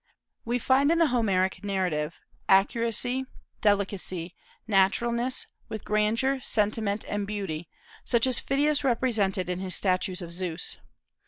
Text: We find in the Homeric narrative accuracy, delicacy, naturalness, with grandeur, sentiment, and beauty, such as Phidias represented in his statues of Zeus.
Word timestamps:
We 0.45 0.57
find 0.57 0.89
in 0.91 0.97
the 0.97 1.09
Homeric 1.13 1.63
narrative 1.63 2.19
accuracy, 2.49 3.27
delicacy, 3.61 4.33
naturalness, 4.67 5.45
with 5.69 5.85
grandeur, 5.85 6.39
sentiment, 6.41 7.05
and 7.07 7.27
beauty, 7.27 7.69
such 8.03 8.25
as 8.25 8.39
Phidias 8.39 8.83
represented 8.83 9.47
in 9.47 9.59
his 9.59 9.75
statues 9.75 10.23
of 10.23 10.31
Zeus. 10.33 10.77